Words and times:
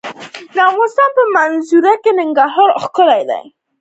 د 0.55 0.57
افغانستان 0.71 1.09
په 1.17 1.23
منظره 1.35 1.93
کې 2.03 2.11
ننګرهار 2.19 2.69
ښکاره 2.83 3.21
ده. 3.29 3.39